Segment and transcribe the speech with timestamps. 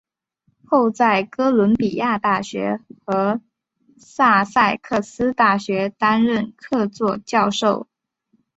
[0.65, 3.39] 后在哥伦比亚大学和
[3.99, 7.85] 萨塞克斯大学担任客座教授。